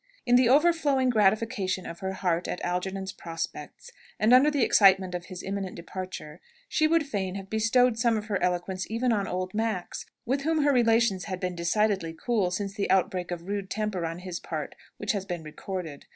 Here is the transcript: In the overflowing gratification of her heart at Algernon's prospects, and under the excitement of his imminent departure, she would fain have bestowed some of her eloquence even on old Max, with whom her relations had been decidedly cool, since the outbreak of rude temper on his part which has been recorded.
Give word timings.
In 0.25 0.35
the 0.35 0.49
overflowing 0.49 1.11
gratification 1.11 1.85
of 1.85 1.99
her 1.99 2.13
heart 2.13 2.47
at 2.47 2.59
Algernon's 2.61 3.11
prospects, 3.11 3.91
and 4.19 4.33
under 4.33 4.49
the 4.49 4.63
excitement 4.63 5.13
of 5.13 5.25
his 5.25 5.43
imminent 5.43 5.75
departure, 5.75 6.41
she 6.67 6.87
would 6.87 7.05
fain 7.05 7.35
have 7.35 7.51
bestowed 7.51 7.99
some 7.99 8.17
of 8.17 8.25
her 8.25 8.41
eloquence 8.41 8.89
even 8.89 9.13
on 9.13 9.27
old 9.27 9.53
Max, 9.53 10.07
with 10.25 10.41
whom 10.41 10.63
her 10.63 10.73
relations 10.73 11.25
had 11.25 11.39
been 11.39 11.53
decidedly 11.53 12.13
cool, 12.19 12.49
since 12.49 12.73
the 12.73 12.89
outbreak 12.89 13.29
of 13.29 13.43
rude 13.47 13.69
temper 13.69 14.03
on 14.03 14.17
his 14.17 14.39
part 14.39 14.73
which 14.97 15.11
has 15.11 15.23
been 15.25 15.43
recorded. 15.43 16.05